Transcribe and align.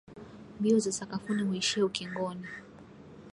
Mbio 0.59 0.79
za 0.79 0.91
sakafuni 0.91 1.43
huishia 1.43 1.85
ukingoni. 1.85 2.47